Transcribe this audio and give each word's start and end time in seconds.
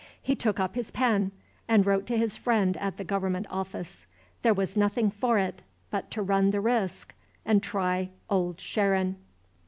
He 0.19 0.33
took 0.35 0.59
up 0.59 0.73
his 0.73 0.89
pen, 0.89 1.31
and 1.67 1.85
wrote 1.85 2.07
to 2.07 2.17
his 2.17 2.35
friend 2.35 2.75
at 2.77 2.97
the 2.97 3.03
Government 3.03 3.45
office. 3.51 4.07
There 4.41 4.51
was 4.51 4.75
nothing 4.75 5.11
for 5.11 5.37
it 5.37 5.57
now 5.59 5.63
but 5.91 6.09
to 6.09 6.23
run 6.23 6.49
the 6.49 6.59
risk, 6.59 7.13
and 7.45 7.61
try 7.61 8.09
Old 8.27 8.59
Sharon. 8.59 9.17